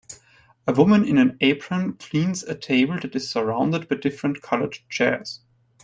A 0.65 0.73
woman 0.73 1.05
in 1.05 1.19
an 1.19 1.37
apron 1.41 1.93
cleans 1.93 2.41
a 2.41 2.55
table 2.55 2.97
that 3.01 3.15
is 3.15 3.29
surrounded 3.29 3.87
by 3.87 3.97
different 3.97 4.41
colored 4.41 4.79
chairs 4.89 5.41